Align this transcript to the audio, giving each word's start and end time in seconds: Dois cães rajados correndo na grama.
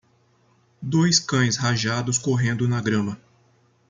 Dois 0.81 1.19
cães 1.19 1.57
rajados 1.57 2.17
correndo 2.17 2.67
na 2.67 2.81
grama. 2.81 3.21